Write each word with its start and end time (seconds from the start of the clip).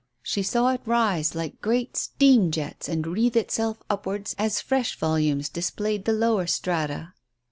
She 0.23 0.41
saw 0.41 0.69
it 0.69 0.81
rise 0.87 1.35
like 1.35 1.61
great 1.61 1.95
steam 1.95 2.49
jets 2.49 2.89
and 2.89 3.05
wreath 3.05 3.35
itself 3.35 3.83
upwards 3.87 4.33
as 4.39 4.59
fresh 4.59 4.97
volumes 4.97 5.47
displayed 5.47 6.05
the 6.05 6.11
lower 6.13 6.47
strata. 6.47 7.13